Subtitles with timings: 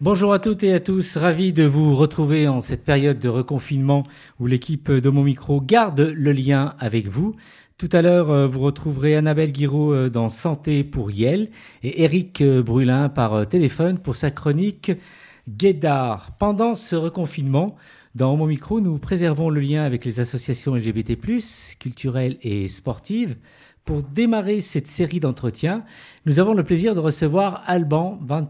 [0.00, 4.04] Bonjour à toutes et à tous, ravi de vous retrouver en cette période de reconfinement
[4.38, 7.34] où l'équipe de micro garde le lien avec vous.
[7.78, 11.50] Tout à l'heure, euh, vous retrouverez Annabelle Guiraud euh, dans Santé pour Yel
[11.82, 14.92] et Eric euh, Brulin par téléphone pour sa chronique
[15.48, 16.30] Guédard.
[16.38, 17.74] Pendant ce reconfinement,
[18.14, 21.16] dans mon micro, nous préservons le lien avec les associations LGBT+,
[21.80, 23.34] culturelles et sportives.
[23.84, 25.82] Pour démarrer cette série d'entretiens,
[26.24, 28.44] nous avons le plaisir de recevoir Alban Van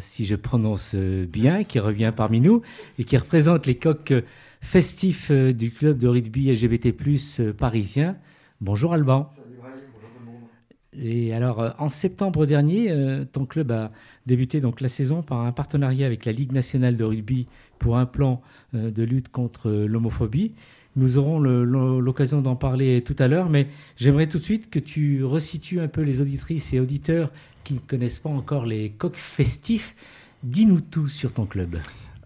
[0.00, 2.60] si je prononce bien, qui revient parmi nous
[2.98, 4.12] et qui représente les coqs
[4.60, 6.92] festifs euh, du club de rugby LGBT+
[7.40, 8.16] euh, parisien.
[8.60, 9.30] Bonjour Alban.
[9.34, 10.48] Salut bonjour tout le monde.
[11.02, 12.92] Et alors, euh, en septembre dernier,
[13.32, 13.90] ton club a
[14.26, 17.46] débuté donc la saison par un partenariat avec la Ligue nationale de rugby
[17.78, 18.42] pour un plan
[18.74, 20.52] de lutte contre l'homophobie.
[20.96, 25.22] Nous aurons l'occasion d'en parler tout à l'heure, mais j'aimerais tout de suite que tu
[25.22, 27.30] resitues un peu les auditrices et auditeurs
[27.68, 29.94] qui ne connaissent pas encore les coqs festifs.
[30.42, 31.76] Dis-nous tout sur ton club.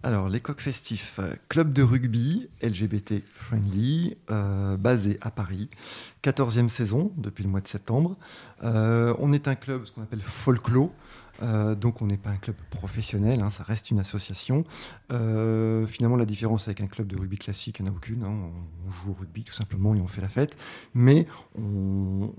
[0.04, 5.68] Alors, les coqs festifs, euh, club de rugby LGBT friendly, euh, basé à Paris,
[6.22, 8.16] 14e saison depuis le mois de septembre.
[8.62, 10.92] Euh, on est un club, ce qu'on appelle folklore,
[11.42, 14.64] euh, donc on n'est pas un club professionnel, hein, ça reste une association.
[15.10, 18.22] Euh, finalement, la différence avec un club de rugby classique, il n'y en a aucune.
[18.24, 18.50] Hein.
[18.86, 20.56] on, joue au rugby tout simplement et on fait la fête.
[20.94, 21.26] Mais
[21.58, 22.30] on,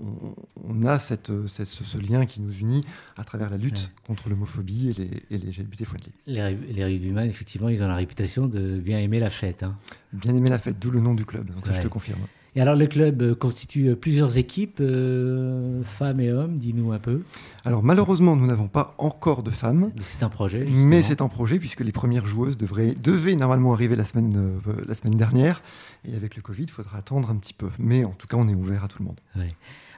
[0.86, 2.82] a cette, ce, lien qui nous unit
[3.16, 6.12] à travers la lutte contre l'homophobie et les, et les LGBT friendly.
[6.26, 9.62] Les, les rugbyman, effectivement, ils ont la réputation de bien aimer la fête.
[9.62, 9.76] Hein.
[10.12, 11.50] Bien aimer la fête, d'où le nom du club.
[11.50, 12.20] Donc ça, je te confirme.
[12.56, 17.00] Et alors le club euh, constitue euh, plusieurs équipes, euh, femmes et hommes, dis-nous un
[17.00, 17.22] peu.
[17.64, 19.90] Alors malheureusement, nous n'avons pas encore de femmes.
[20.00, 20.64] C'est un projet.
[20.68, 24.94] Mais c'est un projet puisque les premières joueuses devraient, devaient normalement arriver la semaine, la
[24.94, 25.62] semaine dernière.
[26.08, 27.70] Et avec le Covid, il faudra attendre un petit peu.
[27.78, 29.18] Mais en tout cas, on est ouvert à tout le monde.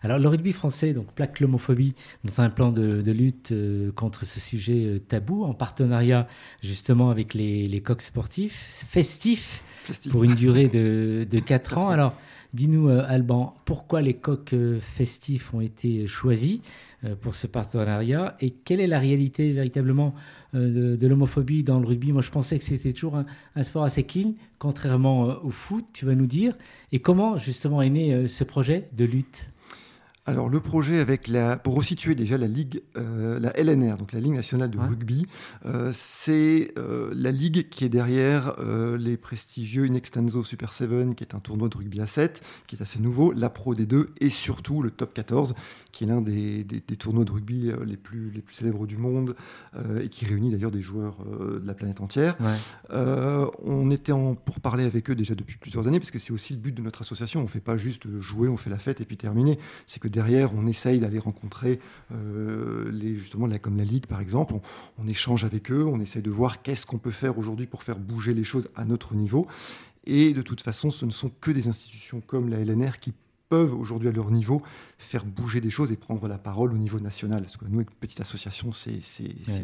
[0.02, 3.52] Alors le rugby français donc, plaque l'homophobie dans un plan de, lutte
[3.96, 6.28] contre ce sujet tabou, en partenariat
[6.62, 9.62] justement avec les, les coqs sportifs, festifs,
[10.10, 11.88] pour une durée de, de 4 ans.
[11.88, 12.14] Alors
[12.54, 16.60] Dis-nous, euh, Alban, pourquoi les coqs euh, festifs ont été choisis
[17.04, 20.14] euh, pour ce partenariat et quelle est la réalité véritablement
[20.54, 22.12] de, l'homophobie dans le rugby?
[22.12, 23.22] Moi, je pensais que c'était toujours
[23.54, 26.56] un, sport assez clean, contrairement au foot, tu vas nous dire.
[26.92, 29.48] Et comment, justement, est né ce projet de lutte?
[30.26, 34.18] Alors le projet avec la, pour resituer déjà la ligue, euh, la LNR, donc la
[34.18, 35.24] Ligue nationale de rugby,
[35.66, 38.56] euh, c'est euh, la ligue qui est derrière
[38.98, 42.82] les prestigieux Inextenso Super 7, qui est un tournoi de rugby à 7, qui est
[42.82, 45.54] assez nouveau, la Pro D2 et surtout le Top 14,
[45.92, 46.64] qui est l'un des,
[46.98, 49.34] tournois de rugby les plus, les plus célèbres du monde
[50.00, 52.36] et qui réunit d'ailleurs des joueurs de la planète entière.
[52.90, 56.52] on était en, pour parler avec eux déjà depuis plusieurs années, parce que c'est aussi
[56.52, 57.40] le but de notre association.
[57.40, 59.58] On ne fait pas juste jouer, on fait la fête et puis terminer.
[59.86, 61.80] C'est que derrière, on essaye d'aller rencontrer
[62.12, 64.54] euh, les, justement comme la Ligue par exemple.
[64.98, 67.98] On, échange avec eux, on essaye de voir qu'est-ce qu'on peut faire aujourd'hui pour faire
[67.98, 69.46] bouger les choses à notre niveau.
[70.04, 73.12] Et de toute façon, ce ne sont que des institutions comme la LNR qui
[73.48, 74.62] peuvent aujourd'hui à leur niveau
[74.98, 77.42] faire bouger des choses et prendre la parole au niveau national.
[77.42, 79.00] Parce que nous, une petite association, c'est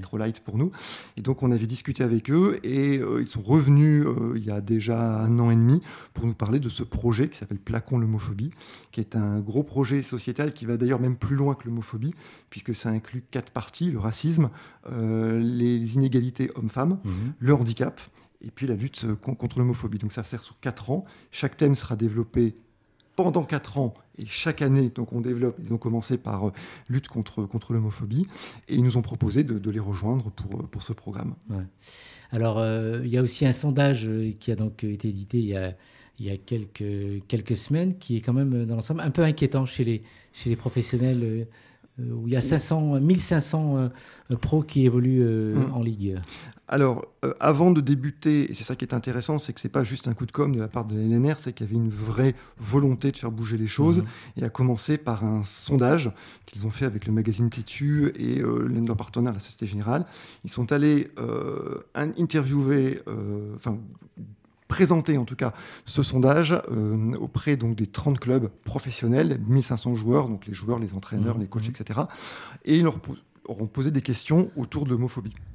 [0.03, 0.73] trop light pour nous.
[1.17, 4.51] Et donc on avait discuté avec eux et euh, ils sont revenus euh, il y
[4.51, 5.81] a déjà un an et demi
[6.15, 8.51] pour nous parler de ce projet qui s'appelle Placon l'homophobie,
[8.91, 12.15] qui est un gros projet sociétal qui va d'ailleurs même plus loin que l'homophobie,
[12.51, 14.51] puisque ça inclut quatre parties, le racisme,
[14.91, 17.33] euh, les inégalités hommes-femmes, mhm.
[17.39, 18.01] le handicap
[18.43, 19.99] et puis la lutte contre l'homophobie.
[19.99, 21.05] Donc ça va faire sur quatre ans.
[21.31, 22.55] Chaque thème sera développé
[23.17, 25.57] pendant quatre ans et chaque année, donc on développe.
[25.63, 26.53] Ils ont commencé par euh,
[26.89, 28.27] lutte contre, contre l'homophobie
[28.69, 31.35] et ils nous ont proposé de, les rejoindre pour, euh, pour ce programme.
[32.31, 34.09] Alors, euh, il y a aussi un sondage
[34.41, 35.75] qui a donc été édité il y a,
[36.19, 39.67] il y a quelques, quelques semaines qui est quand même dans l'ensemble un peu inquiétant
[39.67, 40.03] chez les,
[40.33, 41.47] chez les professionnels
[42.01, 43.89] euh, où il y a 500, 1500 euh,
[44.31, 45.73] euh, pros qui évoluent mm.
[45.75, 46.19] en ligue.
[46.73, 47.05] Alors,
[47.39, 50.15] avant de débuter, et c'est ça qui est intéressant, c'est que c'est pas juste un
[50.15, 52.35] coup de com de la part de la LNR, c'est qu'il y avait une vraie
[52.59, 54.05] volonté de faire bouger les choses, mm.
[54.39, 56.11] et à commencer par un sondage
[56.47, 60.07] qu'ils ont fait avec le magazine Tétu et leur partenaire, la Société Générale.
[60.45, 61.11] Ils sont allés
[61.95, 63.03] interviewer,
[63.57, 63.77] enfin
[64.73, 65.53] présenter en tout cas
[65.85, 70.95] ce sondage euh, auprès donc, des 30 clubs professionnels, 1500 joueurs, donc les joueurs, les
[70.95, 71.41] entraîneurs, mmh.
[71.43, 72.01] les coachs, etc.
[72.65, 72.99] Et ils leur
[73.45, 75.52] auront posé des questions autour de l'homophobie, euh,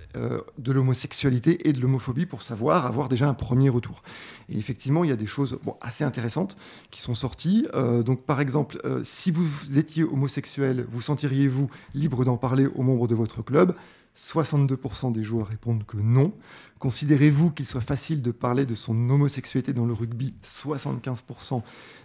[0.57, 4.03] de l'homosexualité et de l'homophobie pour savoir, avoir déjà un premier retour.
[4.49, 6.57] Et effectivement, il y a des choses assez intéressantes
[6.91, 7.67] qui sont sorties.
[7.73, 13.07] Euh, donc, par exemple, si vous étiez homosexuel, vous sentiriez-vous libre d'en parler aux membres
[13.07, 13.75] de votre club?
[14.17, 16.33] 62% des joueurs répondent que non.
[16.79, 20.33] Considérez-vous qu'il soit facile de parler de son homosexualité dans le rugby?
[20.43, 21.61] 75%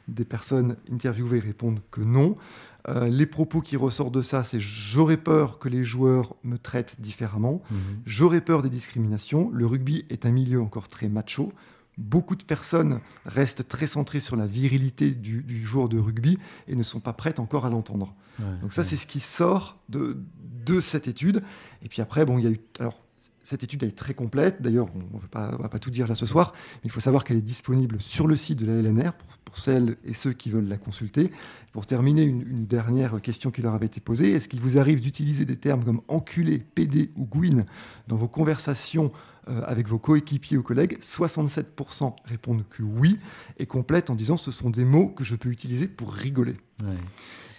[0.08, 2.37] des personnes interviewées répondent que non.
[2.88, 6.96] Euh, les propos qui ressortent de ça, c'est j'aurais peur que les joueurs me traitent
[7.00, 7.79] différemment, mhm.
[8.06, 9.50] j'aurais peur des discriminations.
[9.52, 11.52] Le rugby est un milieu encore très macho.
[11.99, 16.82] Beaucoup de personnes restent très centrées sur la virilité du, joueur de rugby et ne
[16.82, 18.14] sont pas prêtes encore à l'entendre.
[18.62, 20.17] Donc ça, c'est ce qui sort de,
[20.64, 21.43] de cette étude.
[21.82, 23.02] Et puis après, bon, il y a eu alors
[23.43, 24.62] cette étude est très complète.
[24.62, 27.37] D'ailleurs, on ne va pas tout dire là ce soir, mais il faut savoir qu'elle
[27.37, 29.12] est disponible sur le site de la LNR
[29.44, 31.31] pour, celles et ceux qui veulent la consulter.
[31.73, 34.33] Pour terminer, une, dernière question qui leur avait été posée.
[34.33, 37.67] Est-ce qu'il vous arrive d'utiliser des termes comme enculé, pédé ou gouine
[38.09, 39.12] dans vos conversations
[39.49, 40.99] euh, avec vos coéquipiers ou collègues?
[41.03, 43.19] 67% répondent que oui
[43.59, 46.55] et complètent en disant ce sont des mots que je peux utiliser pour rigoler.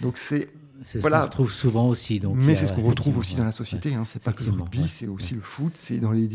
[0.02, 0.50] Donc c'est
[0.84, 2.20] c'est ce qu'on retrouve souvent aussi.
[2.20, 3.94] Donc Mais c'est ce qu'on retrouve aussi dans la société.
[3.94, 4.04] Hein.
[4.06, 6.28] C'est pas que le rugby, c'est aussi le foot, c'est dans les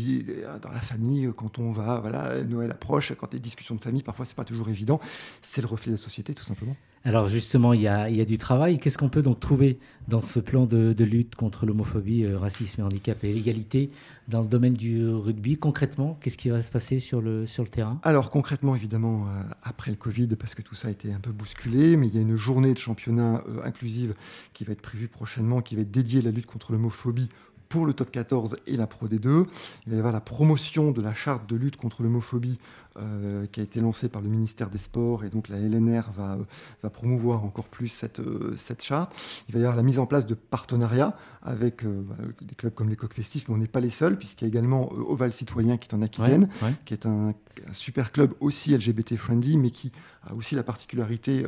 [0.61, 4.25] dans la famille quand on va, voilà, Noël approche, quand les discussions de famille, parfois
[4.25, 4.99] c'est pas toujours évident.
[5.41, 6.75] C'est le reflet de la société, tout simplement.
[7.05, 8.77] Alors justement, il y a, du travail.
[8.77, 9.79] Qu'est-ce qu'on peut donc trouver
[10.09, 13.89] dans ce plan de, lutte contre l'homophobie, euh, racisme et handicap et l'égalité
[14.27, 15.57] dans le domaine du rugby?
[15.57, 17.99] Concrètement, qu'est-ce qui va se passer sur le, sur le terrain?
[18.03, 21.31] Alors concrètement, évidemment, euh, après le Covid, parce que tout ça a été un peu
[21.31, 24.13] bousculé, mais il y a une journée de championnat euh, inclusive
[24.53, 27.29] qui va être prévue prochainement, qui va être dédiée à la lutte contre l'homophobie
[27.69, 29.45] pour le top 14 et la Pro D2.
[29.85, 32.57] Il va y avoir la promotion de la charte de lutte contre l'homophobie
[32.99, 36.33] euh, qui a été lancée par le ministère des Sports et donc la LNR va,
[36.33, 36.43] euh,
[36.83, 39.13] va promouvoir encore plus cette, euh, cette charte.
[39.47, 42.89] Il va y avoir la mise en place de partenariats avec bah, des clubs comme
[42.89, 45.77] les Coqs Festifs, mais on n'est pas les seuls puisqu'il y a également Oval Citoyen
[45.77, 46.49] qui est en Aquitaine,
[46.85, 47.33] qui est un,
[47.71, 49.91] super club aussi LGBT friendly, mais qui
[50.23, 51.45] a aussi la particularité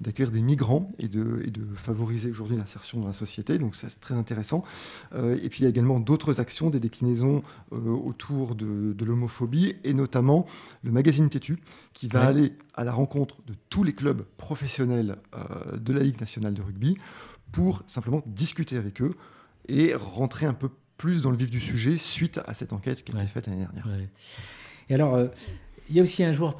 [0.00, 3.58] d'accueillir des migrants et de, et de favoriser aujourd'hui l'insertion dans la société.
[3.58, 4.64] Donc c'est très intéressant.
[5.14, 9.94] et puis il y a également d'autres actions, des déclinaisons autour de, de l'homophobie et
[9.94, 10.46] notamment
[10.82, 11.58] le magazine Tétu,
[11.92, 16.20] qui va aller à la rencontre de tous les clubs professionnels euh, de la Ligue
[16.20, 16.96] nationale de rugby
[17.52, 19.14] pour simplement discuter avec eux
[19.68, 23.12] et rentrer un peu plus dans le vif du sujet suite à cette enquête qui
[23.12, 24.08] a été faite l'année dernière.
[24.88, 25.28] Et alors, euh,
[25.88, 26.56] il y a aussi un joueur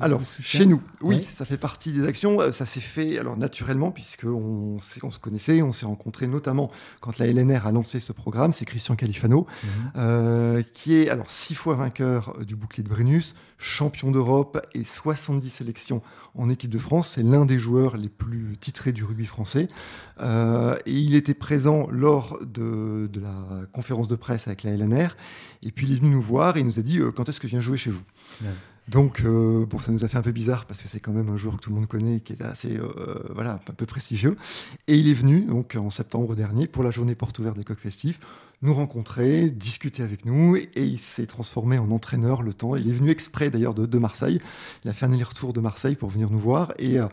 [0.00, 2.40] alors, chez nous, oui, ça fait partie des actions.
[2.40, 6.70] Euh, ça s'est fait alors naturellement, puisqu'on on se connaissait, on s'est rencontrés notamment
[7.00, 8.52] quand la LNR a lancé ce programme.
[8.52, 9.68] C'est Christian Califano, mhm.
[9.96, 14.84] euh, qui est alors six fois vainqueur euh, du bouclier de Brennus, champion d'Europe et
[14.84, 16.02] 70 sélections
[16.34, 17.12] en équipe de France.
[17.14, 19.68] C'est l'un des joueurs les plus titrés du rugby français.
[20.20, 25.16] et il était présent lors de, la conférence de presse avec la LNR.
[25.62, 27.48] Et puis il est venu nous voir et il nous a dit Quand est-ce que
[27.48, 28.02] je viens jouer chez vous?
[28.88, 31.28] Donc, euh, bon, ça nous a fait un peu bizarre parce que c'est quand même
[31.28, 33.86] un joueur que tout le monde connaît et qui est assez, euh, voilà, un peu
[33.86, 34.36] prestigieux.
[34.86, 37.80] Et il est venu donc en septembre dernier pour la journée porte ouverte des coqs
[37.80, 38.20] festifs
[38.62, 42.74] nous rencontrer, discuter avec nous et il s'est transformé en entraîneur le temps.
[42.76, 44.40] Il est venu exprès d'ailleurs de, Marseille.
[44.84, 47.06] Il a fait un aller-retour de Marseille pour venir nous voir et euh,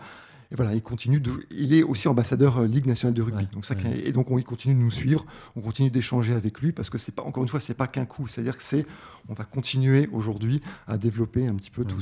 [0.53, 1.21] et voilà, il continue.
[1.50, 3.47] il est aussi ambassadeur euh, Ligue nationale de rugby.
[3.51, 3.73] donc ça,
[4.05, 7.00] et donc on, il continue de nous suivre, on continue d'échanger avec lui parce que
[7.00, 8.27] c'est pas encore une fois, c'est pas qu'un coup.
[8.27, 8.85] C'est-à-dire que c'est,
[9.29, 12.01] on va continuer aujourd'hui à développer un petit peu tout,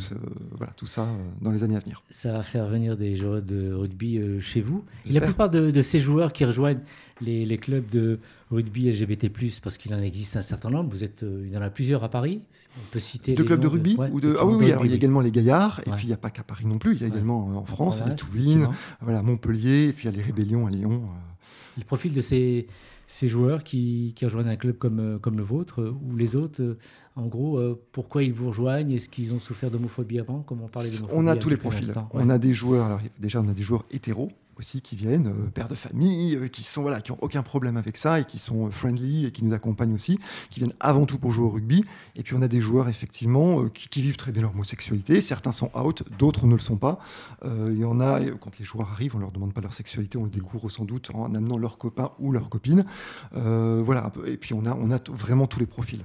[0.52, 2.04] voilà, tout ça euh, dans les années à venir.
[2.10, 4.84] Ça va faire venir des joueurs de rugby euh, chez vous.
[5.06, 6.82] Et la plupart de, ces joueurs qui rejoignent
[7.22, 9.30] les, les clubs de rugby LGBT+,
[9.64, 10.90] parce qu'il en existe un certain nombre.
[10.90, 12.42] Vous êtes, il y en a plusieurs à Paris.
[12.78, 13.36] On peut citer.
[13.36, 14.36] De clubs de rugby ou de...
[14.40, 14.72] Ah oui, oui.
[14.72, 16.66] Alors, il y a également les Gaillards, et puis il n'y a pas qu'à Paris
[16.66, 16.96] non plus.
[16.96, 18.70] Il y a également en France, les Toulines,
[19.02, 21.04] voilà, Montpellier, et puis il y a les Rébellions à Lyon.
[21.04, 21.78] Euh.
[21.78, 22.68] Le profil de ces,
[23.08, 26.36] ces joueurs qui, qui, rejoignent un club comme, euh, comme le vôtre, euh, ou les
[26.36, 26.78] autres,
[27.16, 27.60] en gros,
[27.92, 28.94] pourquoi ils vous rejoignent?
[28.94, 30.42] Est-ce qu'ils ont souffert d'homophobie avant?
[30.42, 31.94] Comme on parlait On a tous les profils.
[32.12, 35.50] On a des joueurs, alors déjà on a des joueurs hétéros, aussi qui viennent, euh,
[35.54, 38.38] pères de famille, euh, qui sont voilà, qui ont aucun problème avec ça et qui
[38.38, 40.20] sont euh, friendly et qui nous accompagnent aussi,
[40.52, 41.84] qui viennent avant tout pour jouer au rugby.
[42.16, 45.20] Et puis on a des joueurs effectivement qui, vivent très bien leur homosexualité.
[45.22, 47.00] Certains sont out, d'autres ne le sont pas.
[47.44, 50.24] Il y en a quand les joueurs arrivent, on leur demande pas leur sexualité, on
[50.24, 52.86] le découvre sans doute en amenant leurs copains ou leurs copines.
[53.34, 54.12] voilà.
[54.26, 56.04] Et puis on a on a vraiment tous les profils.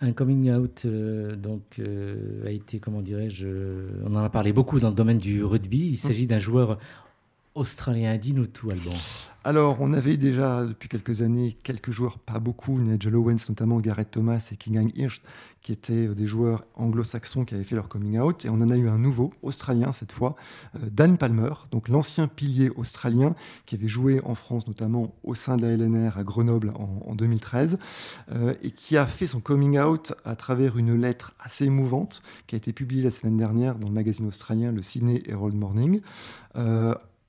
[0.00, 1.80] Un coming out donc
[2.44, 3.48] a été, comment dirais-je,
[4.04, 5.88] on en a parlé beaucoup dans le domaine du rugby.
[5.88, 6.78] Il s'agit d'un joueur
[7.58, 8.16] australien.
[8.16, 8.94] Dis-nous tout, Alban.
[9.44, 14.10] Alors, on avait déjà depuis quelques années quelques joueurs, pas beaucoup, Nigel Owens notamment, Gareth
[14.10, 15.22] Thomas et Kingang Hirsch,
[15.62, 18.44] qui étaient euh, des joueurs anglo-saxons qui avaient fait leur coming out.
[18.44, 20.36] Et on en a eu un nouveau, australien cette fois,
[20.74, 23.34] euh, Dan Palmer, donc l'ancien pilier australien
[23.64, 27.78] qui avait joué en France notamment au sein de la LNR à Grenoble en, 2013
[28.32, 32.54] euh, et qui a fait son coming out à travers une lettre assez émouvante qui
[32.54, 36.00] a été publiée la semaine dernière dans le magazine australien, le Sydney Herald Morning.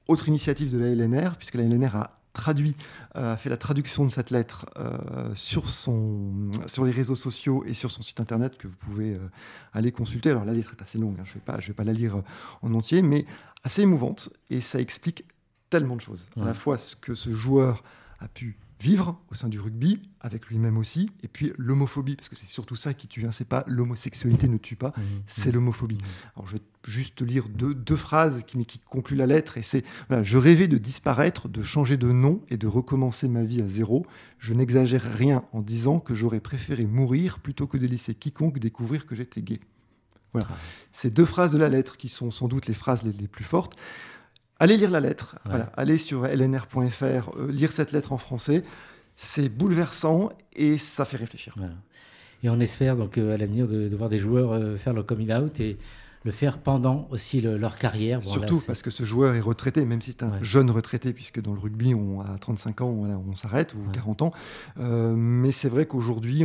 [0.09, 2.75] Autre initiative de la LNR, puisque la LNR a traduit,
[3.13, 4.65] a fait la traduction de cette lettre
[5.35, 9.19] sur, son, sur les réseaux sociaux et sur son site internet que vous pouvez
[9.71, 10.31] aller consulter.
[10.31, 12.23] Alors la lettre est assez longue, hein, je ne vais pas la lire
[12.63, 13.27] en entier, mais
[13.63, 15.25] assez émouvante et ça explique
[15.69, 16.27] tellement de choses.
[16.41, 17.83] À la fois ce que ce joueur
[18.19, 22.35] a pu vivre au sein du rugby, avec lui-même aussi, et puis l'homophobie, parce que
[22.35, 25.53] c'est surtout ça qui tue, hein, c'est pas l'homosexualité ne tue pas, mmh, c'est mmh.
[25.53, 25.95] l'homophobie.
[25.95, 26.37] Mmh.
[26.37, 29.83] Alors je vais juste lire deux, deux phrases qui, qui concluent la lettre, et c'est
[30.21, 34.05] Je rêvais de disparaître, de changer de nom et de recommencer ma vie à zéro.
[34.37, 39.05] Je n'exagère rien en disant que j'aurais préféré mourir plutôt que de laisser quiconque découvrir
[39.05, 39.59] que j'étais gay.
[40.31, 40.47] Voilà.
[40.51, 40.57] Ah
[40.93, 43.43] Ces deux phrases de la lettre qui sont sans doute les phrases les, les plus
[43.43, 43.75] fortes.
[44.59, 45.37] Allez lire la lettre.
[45.45, 45.71] Voilà.
[45.77, 48.63] Allez sur lnr.fr, euh, lire cette lettre en français.
[49.15, 51.55] C'est bouleversant et ça fait réfléchir.
[52.43, 55.31] Et on espère donc euh, à l'avenir de, voir des joueurs euh, faire leur coming
[55.31, 55.77] out et
[56.25, 58.21] le faire pendant aussi leur carrière.
[58.21, 61.53] Surtout parce que ce joueur est retraité, même si c'est un jeune retraité, puisque dans
[61.53, 64.33] le rugby, on, à 35 ans, on, s'arrête, ou 40 ans.
[64.75, 66.43] mais c'est vrai qu'aujourd'hui,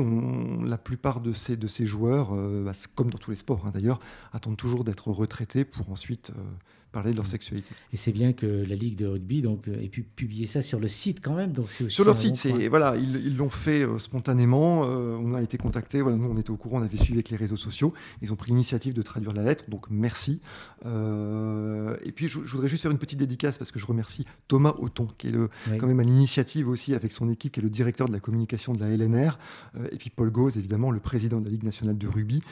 [0.64, 2.32] la plupart de ces, de ces joueurs,
[2.64, 3.98] bah, comme dans tous les sports hein, d'ailleurs,
[4.32, 6.30] attendent toujours d'être retraités pour ensuite
[6.94, 7.74] parler de leur sexualité.
[7.92, 10.88] Et c'est bien que la Ligue de rugby donc, ait pu publier ça sur le
[10.88, 11.52] site quand même.
[11.52, 14.84] Donc aussi sur leur site, c'est, voilà, ils l'ont fait euh, spontanément.
[14.84, 16.00] Euh, on a été contactés.
[16.00, 17.92] Voilà, nous, on était au courant, on avait suivi avec les réseaux sociaux.
[18.22, 19.64] Ils ont pris l'initiative de traduire la lettre.
[19.68, 20.40] Donc merci.
[20.86, 24.74] Euh, et puis, je, voudrais juste faire une petite dédicace parce que je remercie Thomas
[24.78, 25.48] Auton, qui est le,
[25.78, 28.72] quand même à l'initiative aussi avec son équipe, qui est le directeur de la communication
[28.72, 29.38] de la LNR.
[29.90, 32.42] et puis Paul Gauze, évidemment, le président de la Ligue nationale de rugby,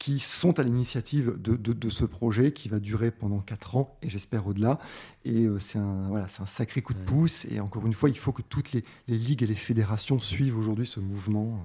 [0.00, 4.46] qui sont à l'initiative de, ce projet qui va durer pendant 4 ans et j'espère
[4.46, 4.78] au-delà.
[5.26, 7.44] Et euh, c'est un, voilà, un sacré coup de pouce.
[7.44, 10.86] Et encore une fois, il faut que toutes les, ligues et les fédérations suivent aujourd'hui
[10.86, 11.62] ce mouvement.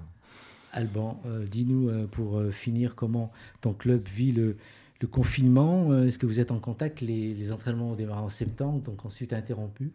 [0.74, 4.58] Alban, euh, dis-nous euh, pour finir comment ton club vit le,
[5.02, 8.82] le confinement, euh, est-ce que vous êtes en contact les, entraînements ont démarré en septembre,
[8.82, 9.92] donc ensuite interrompu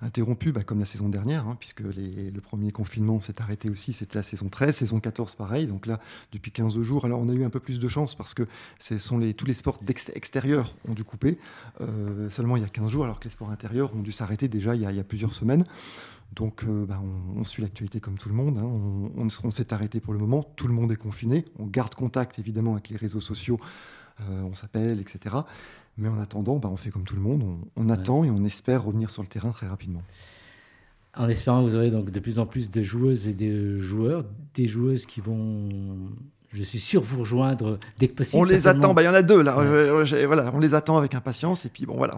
[0.00, 4.18] Interrompu, bah, comme la saison dernière, hein, puisque le premier confinement s'est arrêté aussi, c'était
[4.18, 5.98] la saison 13, saison 14 pareil, donc là,
[6.32, 7.04] depuis 15 jours.
[7.04, 8.44] Alors on a eu un peu plus de chance parce que
[9.36, 9.80] tous les sports
[10.14, 11.38] extérieurs ont dû couper,
[11.80, 14.48] euh, seulement il y a 15 jours, alors que les sports intérieurs ont dû s'arrêter
[14.48, 15.66] déjà il y, a, plusieurs semaines.
[16.34, 17.00] Donc euh, bah,
[17.36, 18.58] on, suit l'actualité comme tout le monde.
[18.58, 18.64] Hein.
[18.64, 20.42] On, on s'est arrêté pour le moment.
[20.56, 21.44] Tout le monde est confiné.
[21.58, 23.58] On garde contact évidemment avec les réseaux sociaux
[24.20, 25.36] euh, on s'appelle, etc.
[25.96, 28.84] Mais en attendant, bah, on fait comme tout le monde, on, attend et on espère
[28.84, 30.02] revenir sur le terrain très rapidement.
[31.16, 34.24] En espérant que vous aurez donc de plus en plus de joueuses et de joueurs,
[34.54, 35.68] des joueuses qui vont,
[36.52, 38.40] je suis sûr, vous rejoindre dès que possible.
[38.40, 39.54] On les attend, bah, il y en a deux là.
[40.26, 42.16] voilà, on les attend avec impatience et puis bon voilà,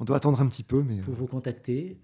[0.00, 0.82] on, doit attendre un petit peu.
[0.82, 1.96] Mais pour vous contacter,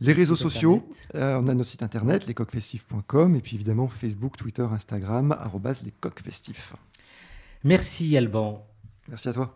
[0.00, 0.82] les, réseaux sociaux,
[1.14, 5.36] euh, on a nos sites internet, lescoqfestifs.com et puis évidemment Facebook, Twitter, Instagram,
[5.84, 6.74] lescoqfestifs.
[7.62, 8.66] Merci Alban.
[9.08, 9.54] Merci à toi.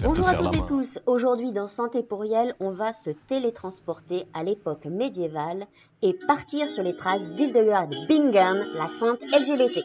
[0.00, 0.98] Bonjour à toutes et tous.
[1.06, 2.24] Aujourd'hui dans Santé pour
[2.60, 5.66] on va se télétransporter à l'époque médiévale
[6.02, 9.84] et partir sur les traces d'Hildegard Bingen, la sainte LGBT.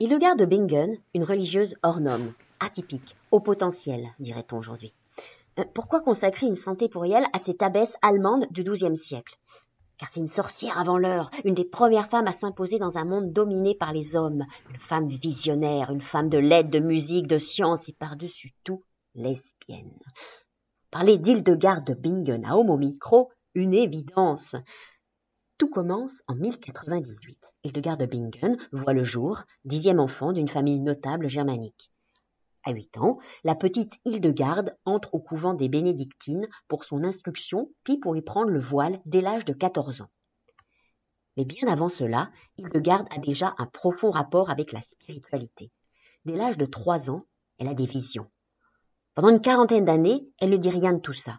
[0.00, 4.92] Hildegard de Bingen, une religieuse hors norme, atypique, au potentiel, dirait-on aujourd'hui.
[5.74, 9.38] Pourquoi consacrer une santé pour elle à cette abbesse allemande du XIIe siècle?
[9.98, 13.32] Car c'est une sorcière avant l'heure, une des premières femmes à s'imposer dans un monde
[13.32, 17.88] dominé par les hommes, une femme visionnaire, une femme de lettres, de musique, de science
[17.88, 18.82] et par-dessus tout
[19.14, 19.98] lesbienne.
[20.90, 24.56] Parler d'Hildegard de Bingen à Homo Micro, une évidence.
[25.58, 27.38] Tout commence en 1098.
[27.62, 31.92] Hildegard de Bingen voit le jour, dixième enfant d'une famille notable germanique.
[32.64, 37.98] À huit ans, la petite Hildegarde entre au couvent des bénédictines pour son instruction, puis
[37.98, 40.10] pour y prendre le voile dès l'âge de quatorze ans.
[41.36, 45.70] Mais bien avant cela, Hildegarde a déjà un profond rapport avec la spiritualité.
[46.24, 47.26] Dès l'âge de trois ans,
[47.58, 48.30] elle a des visions.
[49.14, 51.38] Pendant une quarantaine d'années, elle ne dit rien de tout ça.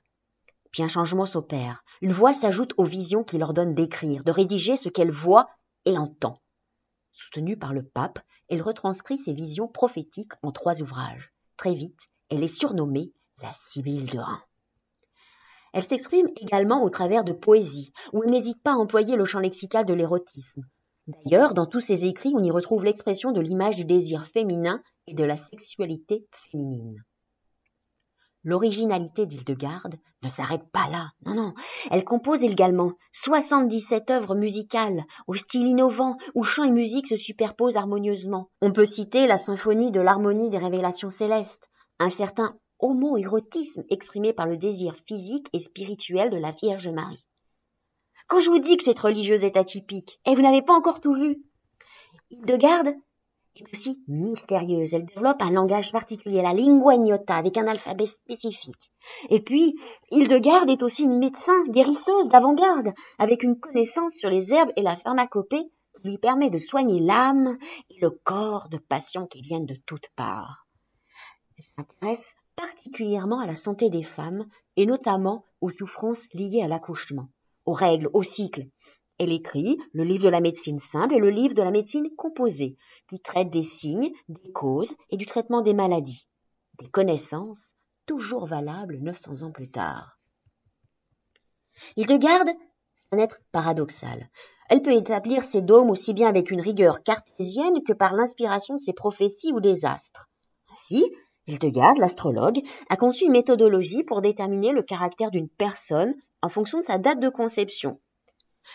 [0.72, 1.84] Puis un changement s'opère.
[2.02, 5.50] Une voix s'ajoute aux visions qui leur donne d'écrire, de rédiger ce qu'elle voit
[5.86, 6.42] et entend.
[7.16, 8.20] Soutenue par le pape,
[8.50, 11.32] elle retranscrit ses visions prophétiques en trois ouvrages.
[11.56, 11.98] Très vite,
[12.30, 14.42] elle est surnommée la Sibylle de Rhin.
[15.72, 19.40] Elle s'exprime également au travers de poésie, où elle n'hésite pas à employer le champ
[19.40, 20.64] lexical de l'érotisme.
[21.08, 25.14] D'ailleurs, dans tous ses écrits, on y retrouve l'expression de l'image du désir féminin et
[25.14, 27.02] de la sexualité féminine.
[28.46, 31.10] L'originalité d'Hildegarde ne s'arrête pas là.
[31.26, 31.54] Non, non.
[31.90, 37.76] Elle compose également 77 œuvres musicales, au style innovant, où chant et musique se superposent
[37.76, 38.52] harmonieusement.
[38.62, 44.46] On peut citer la symphonie de l'harmonie des révélations célestes, un certain homoérotisme exprimé par
[44.46, 47.26] le désir physique et spirituel de la Vierge Marie.
[48.28, 51.16] Quand je vous dis que cette religieuse est atypique, et vous n'avez pas encore tout
[51.16, 51.42] vu.
[52.30, 52.94] Hildegarde
[53.56, 54.94] est aussi mystérieuse.
[54.94, 58.92] Elle développe un langage particulier, la lingua ignota, avec un alphabet spécifique.
[59.30, 59.76] Et puis,
[60.12, 64.98] Hildegarde est aussi une médecin guérisseuse d'avant-garde, avec une connaissance sur les herbes et la
[64.98, 67.58] pharmacopée qui lui permet de soigner l'âme
[67.90, 70.68] et le corps de patients qui viennent de toutes parts.
[71.58, 74.46] Elle s'intéresse particulièrement à la santé des femmes
[74.76, 77.30] et notamment aux souffrances liées à l'accouchement,
[77.66, 78.68] aux règles, aux cycles.
[79.18, 82.78] Elle écrit le livre de la médecine simple et le livre de la médecine composée,
[83.08, 86.28] qui traite des signes, des causes et du traitement des maladies.
[86.80, 87.72] Des connaissances
[88.06, 90.20] toujours valables 900 ans plus tard.
[91.96, 92.50] Hildegarde,
[93.04, 94.30] c'est un être paradoxal.
[94.70, 98.82] Elle peut établir ses dômes aussi bien avec une rigueur cartésienne que par l'inspiration de
[98.82, 100.28] ses prophéties ou des astres.
[100.72, 101.06] Ainsi,
[101.48, 106.84] Hildegarde, l'astrologue, a conçu une méthodologie pour déterminer le caractère d'une personne en fonction de
[106.84, 108.00] sa date de conception.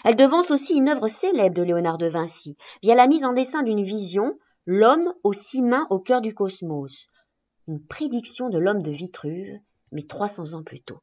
[0.04, 3.62] Elle devance aussi une œuvre célèbre de Léonard de Vinci, via la mise en dessin
[3.62, 7.08] d'une vision, l'homme aux six mains au cœur du cosmos,
[7.68, 9.58] une prédiction de l'homme de Vitruve,
[9.92, 11.00] mais 300 ans plus tôt.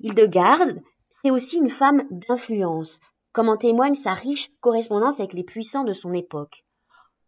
[0.00, 0.80] Hildegarde
[1.24, 3.00] est aussi une femme d'influence,
[3.32, 6.64] comme en témoigne sa riche correspondance avec les puissants de son époque.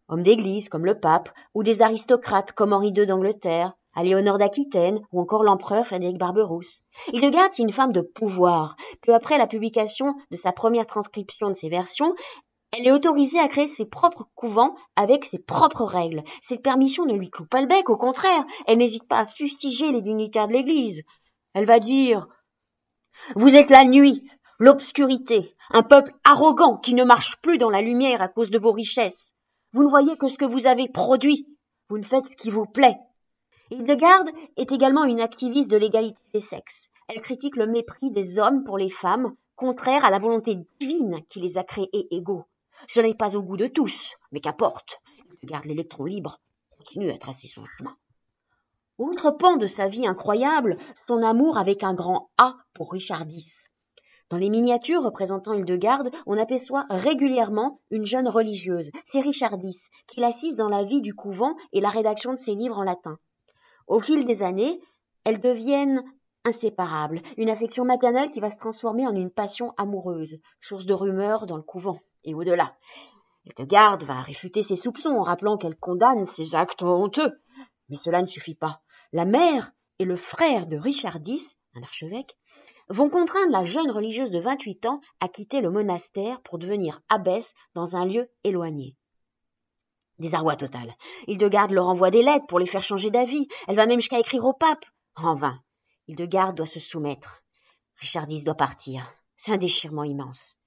[0.07, 5.01] Hommes d'église comme le pape, ou des aristocrates comme Henri II d'Angleterre, à Léonore d'Aquitaine,
[5.11, 6.67] ou encore l'empereur Frédéric Barberousse.
[7.11, 8.75] Hildegarde est une femme de pouvoir.
[9.01, 12.13] Peu après la publication de sa première transcription de ses versions,
[12.77, 16.23] elle est autorisée à créer ses propres couvents avec ses propres règles.
[16.41, 19.91] Cette permission ne lui cloue pas le bec, au contraire, elle n'hésite pas à fustiger
[19.91, 21.03] les dignitaires de l'Église.
[21.53, 22.27] Elle va dire
[23.35, 24.27] Vous êtes la nuit,
[24.59, 28.73] l'obscurité, un peuple arrogant qui ne marche plus dans la lumière à cause de vos
[28.73, 29.31] richesses.
[29.71, 31.47] Vous ne voyez que ce que vous avez produit.
[31.89, 32.97] Vous ne faites ce qui vous plaît.
[33.71, 36.91] Hildegarde est également une activiste de l'égalité des sexes.
[37.07, 41.39] Elle critique le mépris des hommes pour les femmes, contraire à la volonté divine qui
[41.39, 42.45] les a créés égaux.
[42.87, 44.99] Ce n'est pas au goût de tous, mais qu'importe.
[45.41, 46.39] Hildegarde l'électron libre
[46.77, 47.95] continue à tracer son chemin.
[48.99, 53.71] Autre pan de sa vie incroyable, son amour avec un grand A pour Richard X.
[54.29, 60.57] Dans les miniatures représentant Hildegarde, on aperçoit régulièrement une jeune religieuse, c'est Richardis, qui l'assiste
[60.57, 63.17] dans la vie du couvent et la rédaction de ses livres en latin.
[63.87, 64.81] Au fil des années,
[65.23, 66.03] elles deviennent
[66.43, 71.47] inséparables, une affection maternelle qui va se transformer en une passion amoureuse, source de rumeurs
[71.47, 72.75] dans le couvent et au-delà.
[73.45, 77.39] Hildegarde va réfuter ses soupçons en rappelant qu'elle condamne ces actes honteux.
[77.89, 78.81] Mais cela ne suffit pas.
[79.13, 82.35] La mère et le frère de Richard X, un archevêque,
[82.89, 87.53] vont contraindre la jeune religieuse de 28 ans à quitter le monastère pour devenir abbesse
[87.73, 88.95] dans un lieu éloigné.
[90.19, 90.95] Désarroi total.
[91.27, 93.47] Hildegarde leur envoie des lettres pour les faire changer d'avis.
[93.67, 94.85] Elle va même jusqu'à écrire au pape.
[95.15, 95.61] En vain.
[96.07, 97.43] Hildegarde doit se soumettre.
[97.97, 99.13] Richard X doit partir.
[99.35, 100.59] C'est un déchirement immense.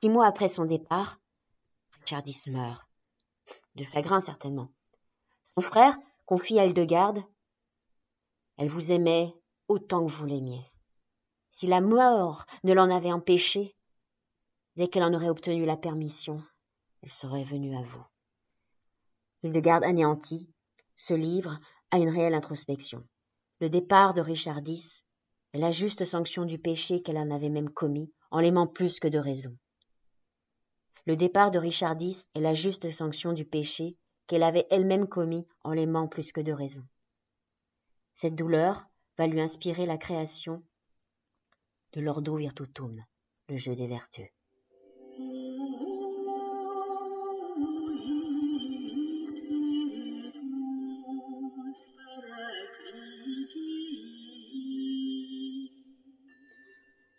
[0.00, 1.18] Six mois après son départ,
[1.92, 2.82] Richard X meurt.
[3.74, 4.72] De chagrin certainement.
[5.54, 7.22] Son frère confie à Hildegarde
[8.56, 9.34] Elle vous aimait
[9.68, 10.64] autant que vous l'aimiez.
[11.50, 13.76] Si la mort ne l'en avait empêché,
[14.76, 16.42] dès qu'elle en aurait obtenu la permission,
[17.02, 18.04] elle serait venue à vous.
[19.42, 20.48] Hildegarde anéantie
[20.96, 23.06] se livre à une réelle introspection.
[23.60, 25.04] Le départ de Richard X
[25.52, 29.08] est la juste sanction du péché qu'elle en avait même commis en l'aimant plus que
[29.08, 29.56] de raison.
[31.06, 35.46] Le départ de Richard X est la juste sanction du péché qu'elle avait elle-même commis
[35.64, 36.86] en l'aimant plus que de raison.
[38.14, 40.62] Cette douleur va lui inspirer la création
[41.94, 43.02] de l'Ordo Virtutum,
[43.48, 44.28] le jeu des vertus.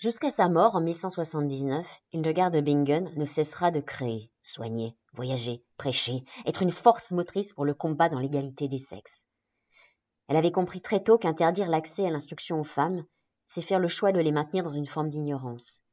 [0.01, 6.25] Jusqu'à sa mort en 1179, Hildegard de Bingen ne cessera de créer, soigner, voyager, prêcher,
[6.47, 9.21] être une force motrice pour le combat dans l'égalité des sexes.
[10.27, 13.05] Elle avait compris très tôt qu'interdire l'accès à l'instruction aux femmes
[13.45, 15.83] c'est faire le choix de les maintenir dans une forme d'ignorance.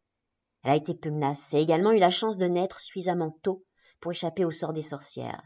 [0.63, 3.63] Elle a été pugnace et également eu la chance de naître suffisamment tôt
[4.01, 5.43] pour échapper au sort des sorcières.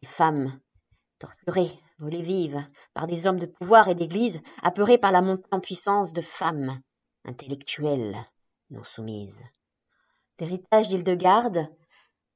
[0.00, 0.58] Ces femmes,
[1.18, 5.60] torturées, brûlées vives par des hommes de pouvoir et d'église, apeurées par la montée en
[5.60, 6.80] puissance de femmes,
[7.24, 8.16] intellectuelles,
[8.70, 9.34] non soumises.
[10.40, 11.66] L'héritage d'Hildegarde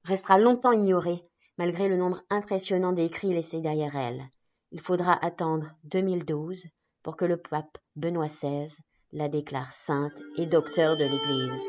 [0.05, 1.25] restera longtemps ignoré,
[1.59, 4.25] malgré le nombre impressionnant d'écrits laissés derrière elle.
[4.71, 6.67] Il faudra attendre 2012
[7.03, 8.75] pour que le pape Benoît XVI
[9.13, 11.63] la déclare sainte et docteur de l'Église.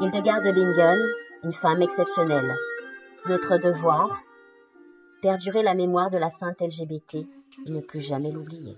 [0.00, 0.98] Hildegard de Bingen,
[1.44, 2.54] une femme exceptionnelle.
[3.26, 4.18] Notre devoir,
[5.24, 8.76] perdurer la mémoire de la sainte LGBT et ne plus jamais l'oublier.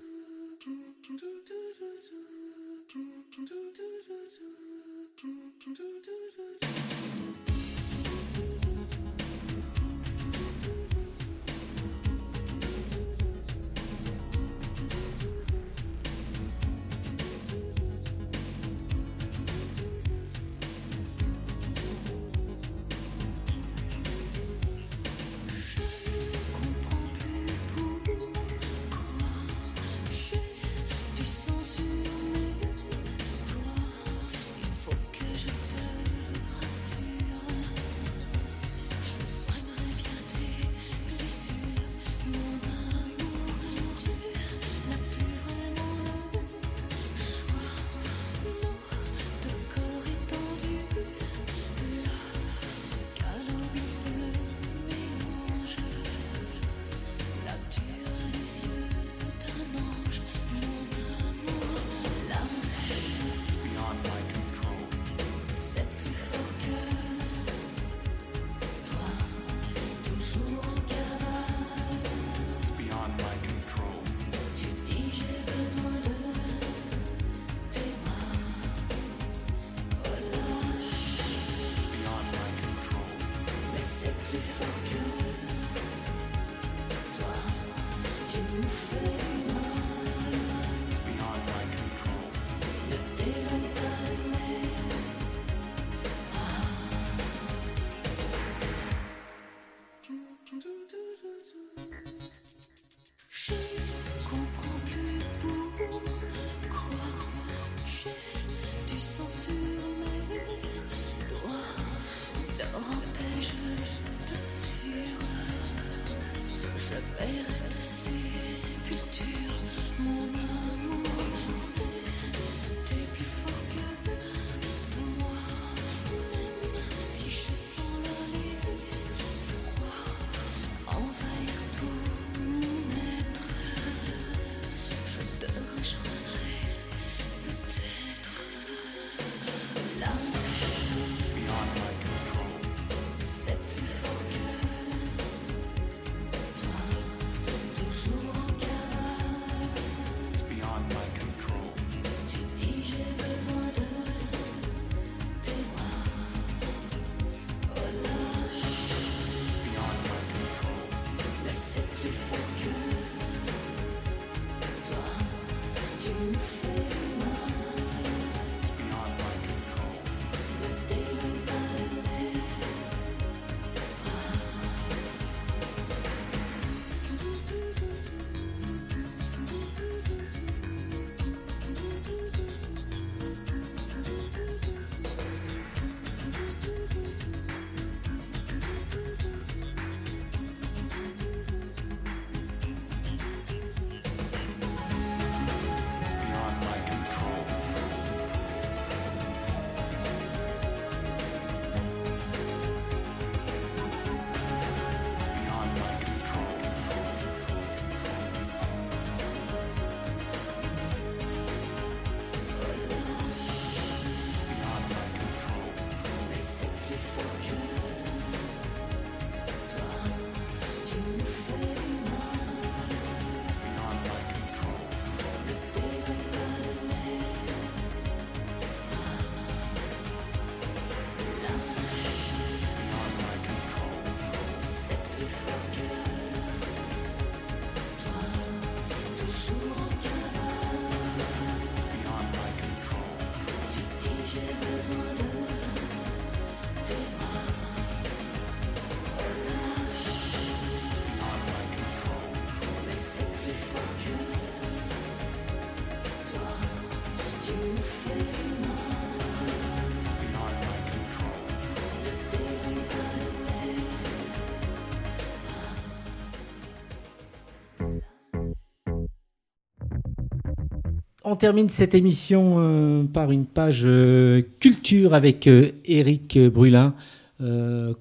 [271.29, 276.93] On termine cette émission euh, par une page euh, culture avec euh, Eric Brulin.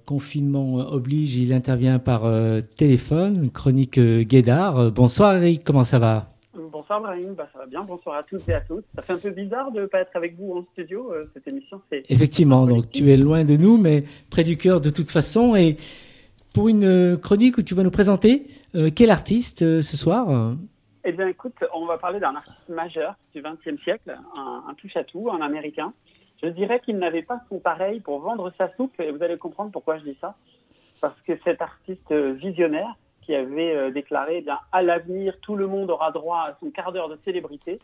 [0.06, 2.22] confinement oblige, il intervient par
[2.76, 4.92] téléphone, chronique Guédard.
[4.92, 6.28] Bonsoir Eric, comment ça va?
[6.72, 8.84] Bonsoir Marine, bah, ça va bien, bonsoir à tous et à toutes.
[8.94, 11.82] Ça fait un peu bizarre de ne pas être avec vous en studio, cette émission.
[12.08, 15.56] Effectivement, donc tu es loin de nous, mais près du cœur de toute façon.
[15.56, 15.76] Et
[16.54, 18.46] pour une chronique où tu vas nous présenter
[18.94, 20.56] quel artiste ce soir?
[21.08, 25.40] Eh bien, écoute, on va parler d'un artiste majeur du XXe siècle, un, touche-à-tout, un
[25.40, 25.92] américain.
[26.42, 29.70] Je dirais qu'il n'avait pas son pareil pour vendre sa soupe, et vous allez comprendre
[29.70, 30.34] pourquoi je dis ça.
[31.00, 32.92] Parce que cet artiste visionnaire
[33.22, 36.70] qui avait euh, déclaré, eh bien, à l'avenir, tout le monde aura droit à son
[36.70, 37.78] quart d'heure de célébrité,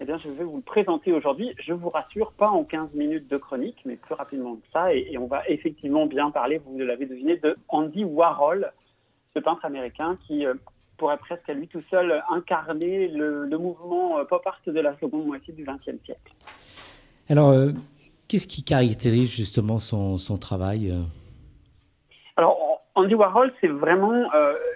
[0.00, 1.54] eh bien, je vais vous le présenter aujourd'hui.
[1.58, 4.94] Je vous rassure, pas en 15 minutes de chronique, mais plus rapidement que ça.
[4.94, 8.72] Et, et on va effectivement bien parler, vous l'avez deviné, de Andy Warhol,
[9.34, 10.54] ce peintre américain qui euh,
[10.96, 15.26] pourrait presque à lui tout seul incarner le, mouvement euh, pop art de la seconde
[15.26, 16.32] moitié du XXe siècle.
[17.28, 17.72] Alors, euh,
[18.28, 21.02] qu'est-ce qui caractérise justement son, son travail euh
[22.36, 24.28] Alors, Andy Warhol, c'est vraiment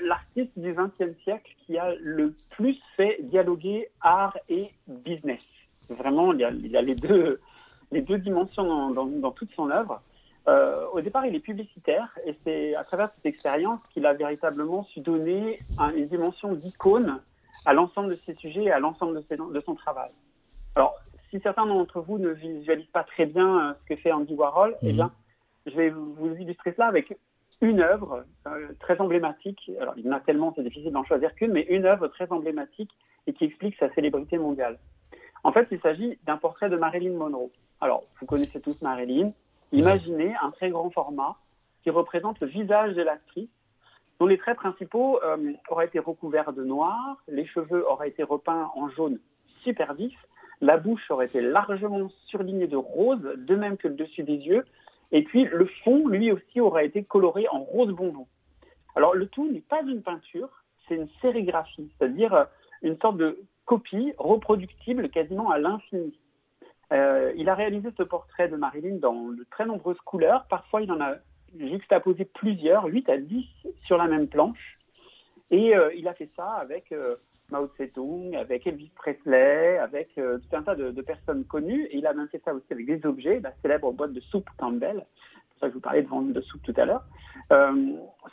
[0.03, 5.43] l'artiste du XXe siècle qui a le plus fait dialoguer art et business.
[5.89, 7.41] Vraiment, il y a, il y a les, deux,
[7.93, 10.03] les deux dimensions dans, dans, dans toute son œuvre.
[10.49, 14.85] Euh, au départ, il est publicitaire et c'est à travers cette expérience qu'il a véritablement
[14.85, 15.61] su donner
[15.95, 17.21] une dimension d'icône
[17.67, 20.11] à l'ensemble de ses sujets et à l'ensemble de, de, son travail.
[20.75, 20.95] Alors,
[21.29, 24.77] si certains d'entre vous ne visualisent pas très bien euh, ce que fait Andy Warhol,
[24.81, 24.95] eh mhm.
[24.95, 25.13] bien,
[25.67, 27.15] je vais vous illustrer cela avec
[27.61, 29.71] une œuvre euh, très emblématique.
[29.81, 32.31] Alors, il y en a tellement, c'est difficile d'en choisir qu'une, mais une œuvre très
[32.33, 32.91] emblématique
[33.27, 34.79] et qui explique sa célébrité mondiale.
[35.45, 37.51] En fait, il s'agit d'un portrait de Marilyn Monroe.
[37.81, 39.33] Alors, vous connaissez tous Marilyn,
[39.73, 41.37] Imaginez un très grand format
[41.83, 43.51] qui représente le visage de l'actrice,
[44.19, 48.71] dont les traits principaux euh, auraient été recouverts de noir, les cheveux auraient été repeints
[48.75, 49.19] en jaune
[49.63, 50.17] super vif,
[50.61, 54.65] la bouche aurait été largement surlignée de rose, de même que le dessus des yeux,
[55.13, 58.27] et puis le fond, lui aussi, aurait été coloré en rose bonbon.
[58.97, 60.49] Alors le tout n'est pas une peinture,
[60.87, 62.45] c'est une sérigraphie, c'est-à-dire euh,
[62.83, 66.19] une sorte de copie reproductible quasiment à l'infini.
[66.93, 70.47] Euh, il a réalisé ce portrait de Marilyn dans de très nombreuses couleurs.
[70.49, 71.17] Parfois, il en a
[71.59, 73.47] juxtaposé plusieurs, 8 à 10
[73.85, 74.79] sur la même planche.
[75.51, 77.17] Et euh, il a fait ça avec euh,
[77.51, 81.85] Mao Tse-tung, avec Elvis Presley, avec tout un tas de, personnes connues.
[81.87, 84.49] Et il a même fait ça aussi avec des objets, la célèbre boîte de soupe
[84.59, 85.05] Campbell.
[85.05, 87.05] C'est pour ça que je vous parlais de vente de soupe tout à l'heure.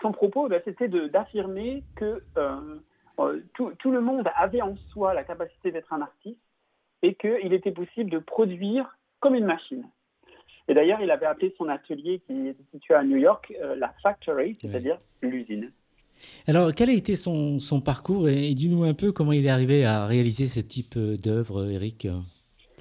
[0.01, 2.21] son propos, bah, c'était d'affirmer que
[3.53, 6.39] tout le monde avait en soi la capacité d'être un artiste
[7.05, 9.85] et qu'il était possible de produire comme une machine.
[10.67, 13.89] Et d'ailleurs, il avait appelé son atelier qui est situé à New York euh, la
[14.01, 15.71] factory, c'est-à-dire l'usine.
[16.47, 19.85] Alors, quel a été son, son parcours et, dis-nous un peu comment il est arrivé
[19.85, 22.07] à réaliser ce type euh, d'œuvre, Eric?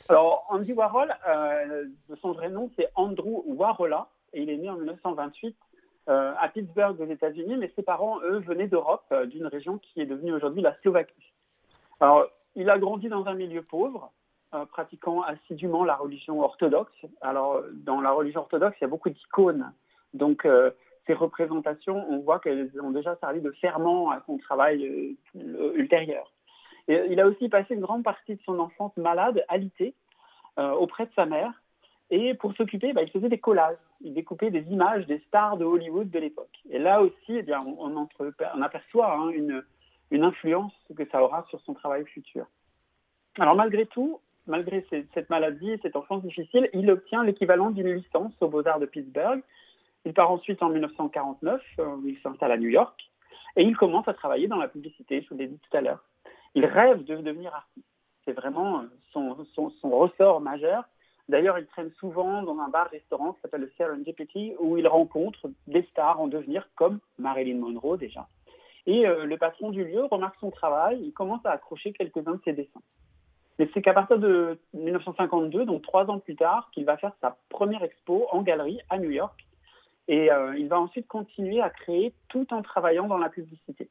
[0.09, 1.85] Alors, Andy Warhol, euh,
[2.23, 5.55] son vrai nom, c'est Andrew Warhola, et il est né en 1928
[6.07, 10.35] à Pittsburgh, aux États-Unis, mais ses parents, eux, venaient d'Europe, d'une région qui est devenue
[10.35, 11.33] aujourd'hui la Slovaquie.
[11.99, 14.13] Alors, il a grandi dans un milieu pauvre,
[14.55, 16.95] euh, pratiquant assidûment la religion orthodoxe.
[17.21, 19.73] Alors, dans la religion orthodoxe, il y a beaucoup d'icônes.
[20.13, 20.71] Donc, euh,
[21.07, 26.33] ces représentations, on voit qu'elles ont déjà servi de ferment à son travail euh, ultérieur.
[26.87, 29.95] Et il a aussi passé une grande partie de son enfance malade, alité,
[30.57, 31.51] auprès de sa mère.
[32.11, 33.79] Et pour s'occuper, bah, il faisait des collages.
[34.03, 36.61] Il découpait des images des stars de Hollywood de l'époque.
[36.71, 39.65] Et là aussi, eh on, aperçoit hein, une,
[40.11, 42.47] une influence que ça aura sur son travail futur.
[43.39, 48.49] Alors malgré tout, malgré cette maladie, cette enfance difficile, il obtient l'équivalent d'une licence aux
[48.49, 49.43] Beaux-Arts de Pittsburgh.
[50.05, 53.11] Il part ensuite en 1949, euh, il s'installe à New York,
[53.57, 56.05] et il commence à travailler dans la publicité, je vous l'ai dit tout à l'heure.
[56.55, 57.87] Il rêve de devenir artiste.
[58.25, 60.85] C'est vraiment euh, son, son, son, ressort majeur.
[61.29, 65.83] D'ailleurs, il traîne souvent dans un bar-restaurant qui s'appelle le Serendipity, où il rencontre des
[65.85, 68.29] stars en devenir, comme Marilyn Monroe déjà.
[68.87, 72.41] Et euh, le patron du lieu remarque son travail, il commence à accrocher quelques-uns de
[72.45, 72.83] ses dessins.
[73.59, 77.39] Mais c'est qu'à partir de 1952, donc trois ans plus tard, qu'il va faire sa
[77.49, 79.47] première expo en galerie à New York.
[80.09, 83.89] Et euh, il va ensuite continuer à créer tout en travaillant dans la publicité.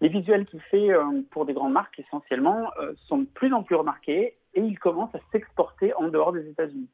[0.00, 2.70] Les visuels qu'il fait euh, pour des grandes marques essentiellement
[3.06, 6.88] sont de plus en plus remarqués et il commence à s'exporter en dehors des États-Unis.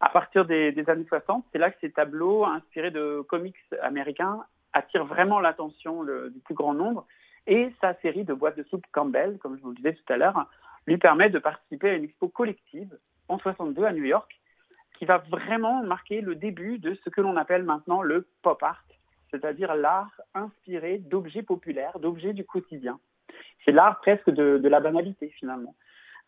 [0.00, 5.04] À partir des, années 60, c'est là que ces tableaux inspirés de comics américains attirent
[5.04, 7.06] vraiment l'attention du plus grand nombre.
[7.46, 10.16] Et sa série de boîtes de soupe Campbell, comme je vous le disais tout à
[10.16, 10.46] l'heure,
[10.86, 12.96] lui permet de participer à une expo collective
[13.28, 14.40] en 62 à New York,
[14.98, 18.84] qui va vraiment marquer le début de ce que l'on appelle maintenant le pop art,
[19.30, 23.00] c'est-à-dire l'art inspiré d'objets populaires, d'objets du quotidien.
[23.64, 25.74] C'est l'art presque de, la banalité finalement.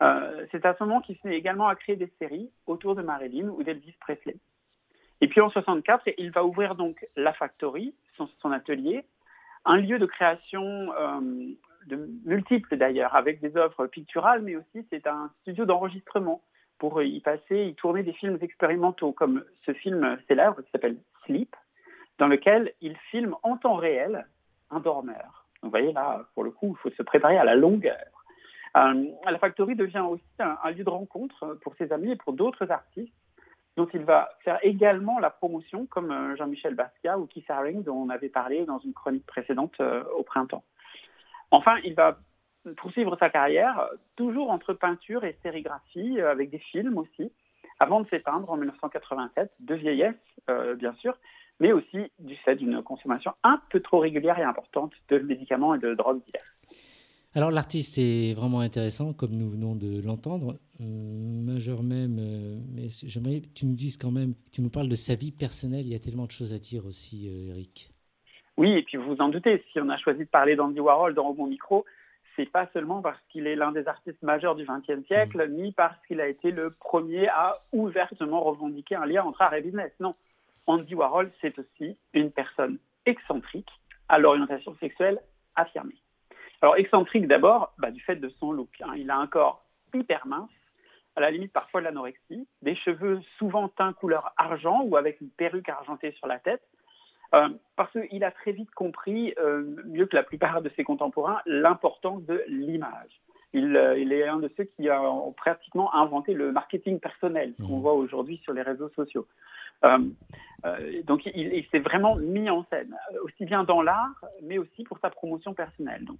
[0.01, 3.47] Euh, c'est à ce moment qu'il s'est également à créer des séries autour de Marilyn
[3.47, 4.35] ou d'Elvis Presley.
[5.25, 9.03] Et puis en 64, il va ouvrir donc la Factory, son, atelier,
[9.65, 11.19] un lieu de création euh,
[11.87, 16.43] de multiples d'ailleurs, avec des œuvres picturales, mais aussi c'est un studio d'enregistrement
[16.77, 21.55] pour y passer, y tourner des films expérimentaux, comme ce film célèbre qui s'appelle Sleep,
[22.19, 24.27] dans lequel il filme en temps réel
[24.69, 25.47] un dormeur.
[25.63, 28.05] vous voyez là, pour le coup, il faut se préparer à la longueur.
[28.77, 32.69] Euh, la Factory devient aussi un, lieu de rencontre pour ses amis et pour d'autres
[32.69, 33.24] artistes
[33.77, 37.95] dont il va faire également la promotion, comme euh, Jean-Michel Basquiat ou Keith Haring, dont
[37.95, 40.63] on avait parlé dans une chronique précédente euh, au printemps.
[41.51, 42.17] Enfin, il va
[42.77, 47.31] poursuivre sa carrière, toujours entre peinture et sérigraphie, euh, avec des films aussi,
[47.79, 50.15] avant de s'éteindre en 1987, de vieillesse,
[50.77, 51.17] bien sûr,
[51.59, 55.79] mais aussi du fait d'une consommation un peu trop régulière et importante de médicaments et
[55.79, 56.45] de drogues diverses.
[57.35, 60.55] Alors l'artiste est vraiment intéressant, comme nous venons de l'entendre.
[60.79, 64.87] Hum, majeur même, euh, mais j'aimerais que tu nous dises quand même, tu nous parles
[64.87, 65.81] de sa vie personnelle.
[65.81, 67.91] Il y a tellement de choses à dire aussi, euh, Eric.
[68.55, 71.13] Oui, et puis vous vous en doutez, si on a choisi de parler d'Andy Warhol
[71.13, 71.83] dans bon micro,
[72.37, 75.61] c'est pas seulement parce qu'il est l'un des artistes majeurs du XXe siècle, mmh.
[75.61, 79.61] ni parce qu'il a été le premier à ouvertement revendiquer un lien entre art et
[79.61, 79.91] business.
[79.99, 80.15] Non,
[80.67, 83.69] Andy Warhol, c'est aussi une personne excentrique
[84.07, 85.19] à l'orientation sexuelle
[85.57, 85.97] affirmée.
[86.61, 88.69] Alors excentrique d'abord, bah, du fait de son look.
[88.81, 88.93] Hein.
[88.95, 90.49] Il a un corps hyper mince,
[91.15, 95.29] à la limite parfois de l'anorexie, des cheveux souvent teints couleur argent ou avec une
[95.29, 96.63] perruque argentée sur la tête,
[97.33, 101.41] euh, parce qu'il a très vite compris, euh, mieux que la plupart de ses contemporains,
[101.45, 103.21] l'importance de l'image.
[103.55, 105.01] Il, euh, il, est un de ceux qui a
[105.37, 107.81] pratiquement inventé le marketing personnel qu'on mmh.
[107.81, 109.27] voit aujourd'hui sur les réseaux sociaux.
[111.03, 114.99] donc il, il s'est vraiment mis en scène, aussi bien dans l'art, mais aussi pour
[114.99, 116.05] sa promotion personnelle.
[116.05, 116.19] Donc,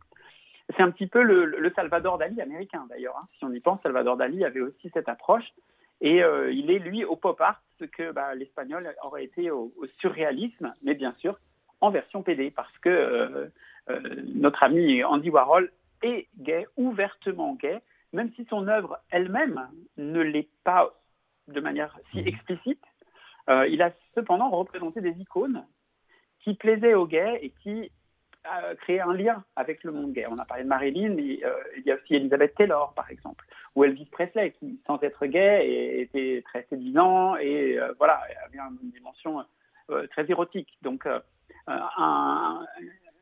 [0.75, 3.15] c'est un petit peu le, Salvador Dali américain d'ailleurs.
[3.17, 3.27] Hein.
[3.37, 5.45] Si on y pense, Salvador Dali avait aussi cette approche.
[6.01, 9.71] Et euh, il est, lui, au pop art, ce que bah, l'espagnol aurait été au,
[9.99, 11.39] surréalisme, mais bien sûr
[11.81, 13.47] en version PD, parce que euh,
[13.89, 13.99] euh,
[14.33, 15.71] notre ami Andy Warhol
[16.05, 17.81] est gay, ouvertement gay,
[18.13, 20.93] même si son œuvre elle-même ne l'est pas
[21.47, 22.27] de manière si mmh.
[22.27, 22.83] explicite.
[23.47, 25.65] il a cependant représenté des icônes
[26.39, 27.91] qui plaisaient aux gays et qui
[28.81, 30.25] créer un lien avec le monde gay.
[30.29, 33.45] On a parlé de Marilyn, mais euh, il y a aussi Elizabeth Taylor, par exemple,
[33.75, 38.91] ou Elvis Presley, qui, sans être gay, était très séduisant et euh, voilà, avait une
[38.91, 39.43] dimension
[39.89, 40.77] euh, très érotique.
[40.81, 41.07] Donc,
[41.67, 42.65] un,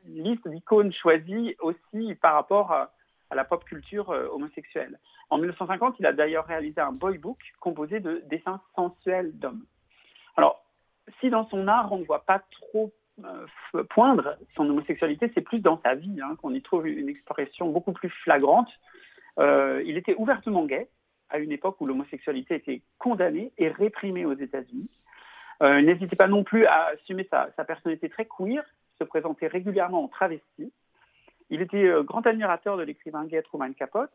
[0.06, 2.92] liste d'icônes choisies aussi par rapport à,
[3.34, 5.00] la pop culture homosexuelle.
[5.32, 9.66] En 1950, il a d'ailleurs réalisé un boy book composé de dessins sensuels d'hommes.
[10.38, 10.64] Alors,
[11.20, 13.46] si dans son art, on ne voit pas trop euh,
[13.92, 17.92] poindre son homosexualité, c'est plus dans sa vie hein, qu'on y trouve une expression beaucoup
[17.92, 18.70] plus flagrante.
[19.38, 20.90] Euh, il était ouvertement gay
[21.30, 24.90] à une époque où l'homosexualité était condamnée et réprimée aux États-Unis.
[25.62, 28.64] Euh, il n'hésitait pas non plus à assumer sa, personnalité très queer,
[29.04, 30.72] se présenter régulièrement en travesti.
[31.50, 34.12] Il était grand admirateur de l'écrivain gay Truman Capote.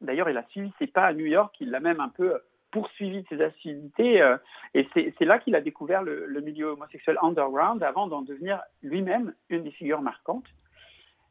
[0.00, 2.38] D'ailleurs, il a suivi ses pas à New York, il l'a même un peu
[2.70, 4.20] poursuivi ses assiduités.
[4.20, 4.36] Euh,
[4.74, 9.62] et c'est là qu'il a découvert le, milieu homosexuel underground avant d'en devenir lui-même une
[9.62, 10.46] des figures marquantes.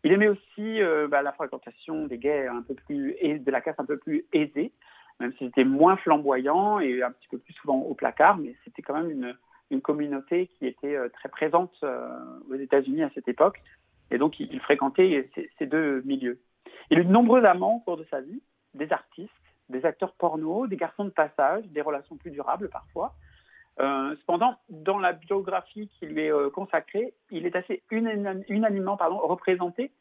[0.04, 3.80] Il aimait aussi euh, bah, la fréquentation des gays un peu plus de la caste
[3.80, 4.72] un peu plus aisée,
[5.20, 8.82] même s'il était moins flamboyant et un petit peu plus souvent au placard, mais c'était
[8.82, 9.36] quand même une,
[9.72, 11.84] une, communauté qui était euh, très présente
[12.50, 13.62] aux États-Unis à cette époque.
[14.12, 16.40] Et donc, il, fréquentait ces, deux milieux.
[16.90, 18.42] Il a eu de nombreux amants au cours de sa vie,
[18.74, 19.32] des artistes,
[19.70, 23.16] des acteurs porno, des garçons de passage, des relations plus durables parfois.
[23.80, 29.92] Euh, cependant, dans la biographie qui lui est euh, consacrée, il est assez unanimement représenté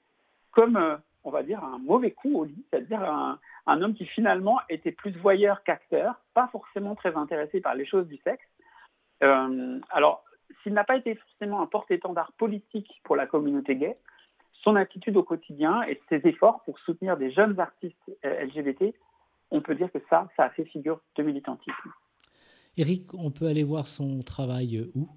[0.53, 4.61] comme, euh, on va dire, un mauvais coup au lit, c'est-à-dire un, homme qui finalement
[4.69, 8.45] était plus voyeur qu'acteur, pas forcément très intéressé par les choses du sexe.
[9.21, 10.25] Alors,
[10.63, 13.97] s'il n'a pas été forcément un porte-étendard politique pour la communauté gay,
[14.63, 18.95] son attitude au quotidien et ses efforts pour soutenir des jeunes artistes LGBT
[19.55, 21.93] on peut dire que ça, ça a fait figure de militantisme.
[22.77, 25.09] Eric, on peut aller voir son travail euh, où?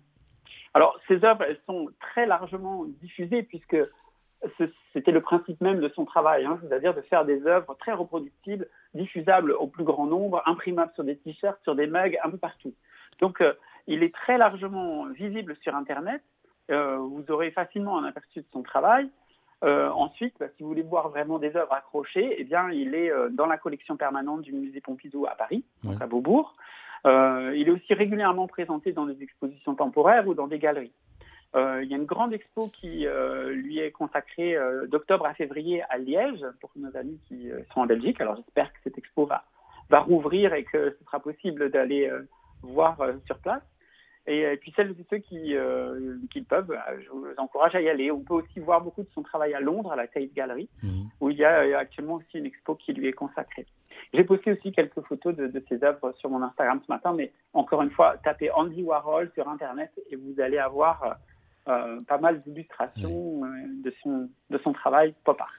[0.74, 3.78] Alors, ces œuvres, elles sont très largement diffusées puisque
[4.94, 8.70] c'était le principe même de son travail, hein, c'est-à-dire de faire des œuvres très reproductibles,
[8.94, 12.76] diffusables au plus grand nombre, imprimables sur des t-shirts, sur des mugs, un peu partout.
[13.20, 13.54] Donc, euh,
[13.88, 16.22] il est très largement visible sur Internet.
[16.70, 19.10] Euh, vous aurez facilement un aperçu de son travail.
[19.64, 23.12] Euh, ensuite, bah, si vous voulez voir vraiment des œuvres accrochées, eh bien, il est
[23.32, 26.56] dans la collection permanente du musée Pompidou à Paris, donc à Beaubourg.
[27.06, 30.94] il est aussi régulièrement présenté dans des expositions temporaires ou dans des galeries.
[31.56, 35.34] Euh, il y a une grande expo qui euh, lui est consacrée euh, d'octobre à
[35.34, 38.20] février à Liège pour nos amis qui sont en Belgique.
[38.20, 39.44] Alors j'espère que cette expo va,
[39.90, 42.12] va rouvrir et que ce sera possible d'aller
[42.62, 43.64] voir sur place.
[44.28, 45.56] Et, puis celles et ceux qui,
[46.32, 48.12] qui peuvent, je vous encourage à y aller.
[48.12, 51.10] On peut aussi voir beaucoup de son travail à Londres, à la Tate Gallery, mhm.
[51.22, 53.66] où il y a actuellement aussi une expo qui lui est consacrée.
[54.14, 57.32] J'ai posté aussi quelques photos de, de, ses œuvres sur mon Instagram ce matin, mais
[57.54, 61.18] encore une fois, tapez Andy Warhol sur Internet et vous allez avoir
[61.68, 63.50] euh, pas mal d'illustrations euh,
[63.84, 65.54] de, son, de son travail pop art.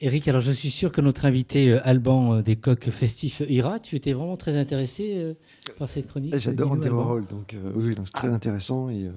[0.00, 3.78] Eric, alors je suis sûr que notre invité euh, Alban des coqs festifs ira.
[3.78, 5.34] Tu étais vraiment très intéressé
[5.78, 6.36] par cette chronique.
[6.36, 8.34] J'adore Andy Warhol, donc oui, c'est très ah.
[8.34, 9.10] intéressant et,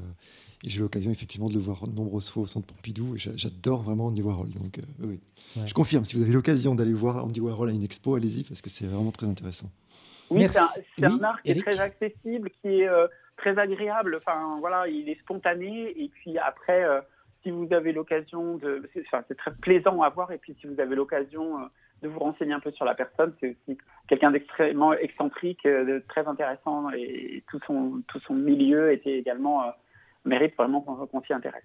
[0.64, 3.16] j'ai eu l'occasion effectivement de le voir de nombreuses fois au Centre Pompidou.
[3.18, 5.20] J'adore vraiment Andy Warhol, donc oui.
[5.64, 6.06] Je confirme.
[6.06, 8.86] Si vous avez l'occasion d'aller voir Andy Warhol à une expo, allez-y parce que c'est
[8.86, 9.70] vraiment très intéressant.
[10.32, 12.90] Oui, c'est un, art qui est très accessible, qui est
[13.38, 14.18] très agréable.
[14.18, 15.94] Enfin, voilà, il est spontané.
[16.02, 17.02] Et puis après, euh,
[17.46, 18.90] si vous avez l'occasion de.
[19.08, 20.32] Enfin, c'est très plaisant à voir.
[20.32, 21.66] Et puis, si vous avez l'occasion euh,
[22.02, 23.78] de vous renseigner un peu sur la personne, c'est aussi
[24.08, 26.90] quelqu'un d'extrêmement excentrique, euh, de très intéressant.
[26.92, 29.64] Et tout son, tout son milieu était également.
[30.26, 31.64] mérite vraiment qu'on s'y intéresse.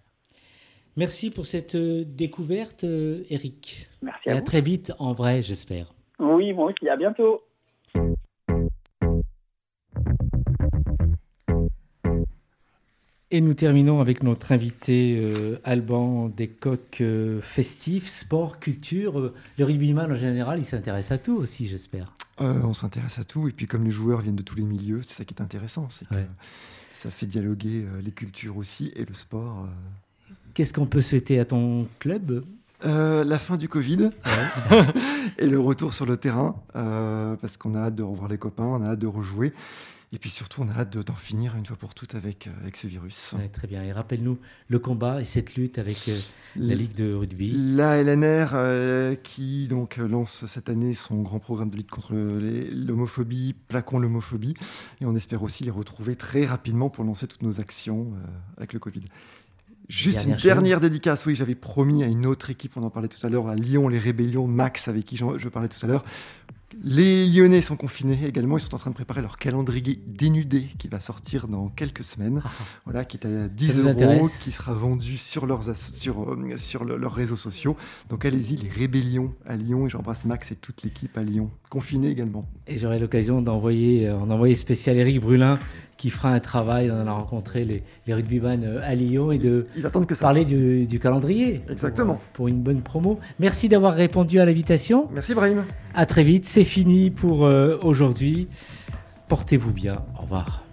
[0.97, 3.89] Merci pour cette découverte, Eric.
[4.03, 5.95] Merci à, et à très vite, en vrai, j'espère.
[6.18, 6.89] Oui, moi aussi.
[6.89, 7.43] À bientôt.
[13.33, 19.20] Et nous terminons avec notre invité euh, Alban des coqs euh, festifs, sport, culture.
[19.20, 22.12] Euh, le rugbyman en général, il s'intéresse à tout aussi, j'espère.
[22.41, 23.49] on s'intéresse à tout.
[23.49, 25.87] Et puis comme les joueurs viennent de tous les milieux, c'est ça qui est intéressant.
[25.91, 26.16] C'est que
[26.93, 29.68] ça fait dialoguer les cultures aussi et le sport.
[30.55, 32.45] Qu'est-ce qu'on peut souhaiter à ton club?
[32.83, 34.11] La fin du Covid
[35.39, 38.83] et le retour sur le terrain, parce qu'on a hâte de revoir les copains, on
[38.83, 39.53] a hâte de rejouer.
[40.13, 42.77] Et puis surtout, on a hâte d'en finir une fois pour toutes avec, euh, avec
[42.77, 43.33] ce virus.
[43.53, 43.85] très bien.
[43.85, 46.19] Et rappelle-nous le combat et cette lutte avec euh,
[46.57, 47.53] la Ligue de rugby.
[47.53, 53.55] La LNR euh, qui donc lance cette année son grand programme de lutte contre l'homophobie,
[53.69, 54.55] plaquons l'homophobie.
[55.01, 58.13] Et on espère aussi les retrouver très rapidement pour lancer toutes nos actions
[58.57, 59.05] avec le Covid.
[59.89, 61.25] Juste une dernière dédicace.
[61.27, 63.89] Oui, j'avais promis à une autre équipe, on en parlait tout à l'heure, à Lyon,
[63.89, 66.05] les Rébellions, Max, avec qui je parlais tout à l'heure.
[66.83, 68.57] Les Lyonnais sont confinés également.
[68.57, 72.43] Ils sont en train de préparer leur calendrier dénudé qui va sortir dans quelques semaines.
[72.45, 72.51] Ah.
[72.85, 77.14] Voilà, qui est à 10 euros, qui sera vendu sur leurs, sur, euh, sur leurs
[77.14, 77.77] réseaux sociaux.
[78.09, 79.87] Donc allez-y, les rébellions à Lyon.
[79.87, 82.49] Et j'embrasse Max et toute l'équipe à Lyon, confinés également.
[82.66, 85.59] Et j'aurai l'occasion d'envoyer euh, un envoyé spécial Eric Brulin
[86.01, 86.90] qui fera un travail.
[86.90, 89.66] On a rencontré les, les rugbyman euh, à Lyon et de
[90.18, 91.61] parler du, calendrier.
[91.68, 92.18] Exactement.
[92.32, 93.20] Pour, une bonne promo.
[93.38, 95.11] Merci d'avoir répondu à l'invitation.
[95.12, 95.64] Merci Brahim.
[95.94, 96.46] À très vite.
[96.46, 98.48] C'est fini pour euh, aujourd'hui.
[99.28, 99.92] Portez-vous bien.
[100.18, 100.64] Au revoir.